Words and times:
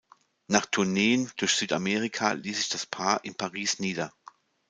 Nach 0.47 0.65
Tourneen 0.65 1.31
durch 1.35 1.51
Südamerika 1.53 2.31
liess 2.31 2.57
sich 2.57 2.69
das 2.69 2.87
Paar 2.87 3.23
in 3.23 3.35
Paris 3.35 3.77
nieder. 3.77 4.11